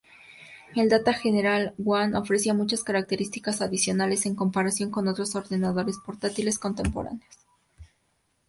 El 0.75 0.89
Data 0.89 1.13
General-One 1.13 2.17
ofrecía 2.17 2.55
muchas 2.55 2.83
características 2.83 3.61
adicionales 3.61 4.25
en 4.25 4.33
comparación 4.33 4.89
con 4.89 5.07
otros 5.07 5.35
ordenadores 5.35 5.99
portátiles 5.99 6.57
contemporáneos. 6.57 7.29